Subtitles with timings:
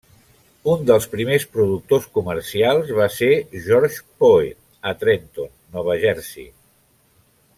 [0.71, 3.29] Un dels primers productors comercials va ser
[3.67, 4.49] George Poe
[4.93, 6.51] a Trenton, Nova Jersey.